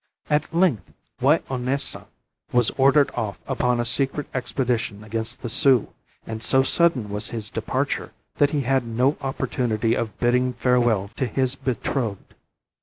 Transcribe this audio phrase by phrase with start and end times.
[0.31, 2.07] At length Wai o naisa
[2.51, 5.93] was ordered off upon a secret expedition against the Sioux,
[6.25, 11.27] and so sudden was his departure that he had no opportunity of bidding farewell to
[11.27, 12.33] his betrothed.